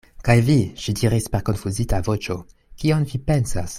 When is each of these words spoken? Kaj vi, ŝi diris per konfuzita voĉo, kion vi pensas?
Kaj 0.27 0.35
vi, 0.45 0.53
ŝi 0.83 0.95
diris 0.99 1.29
per 1.35 1.45
konfuzita 1.49 1.99
voĉo, 2.09 2.39
kion 2.83 3.07
vi 3.13 3.21
pensas? 3.29 3.69